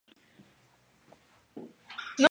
Nació 0.03 0.19
en 1.61 1.67
Kent. 1.85 2.19